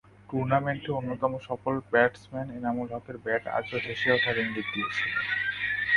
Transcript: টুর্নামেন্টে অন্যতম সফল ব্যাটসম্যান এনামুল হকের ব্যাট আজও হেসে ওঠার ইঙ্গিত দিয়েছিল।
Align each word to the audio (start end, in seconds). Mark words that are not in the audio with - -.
টুর্নামেন্টে 0.29 0.89
অন্যতম 0.99 1.31
সফল 1.47 1.75
ব্যাটসম্যান 1.91 2.47
এনামুল 2.57 2.87
হকের 2.93 3.17
ব্যাট 3.25 3.43
আজও 3.57 3.77
হেসে 3.85 4.09
ওঠার 4.15 4.35
ইঙ্গিত 4.37 4.67
দিয়েছিল। 4.73 5.13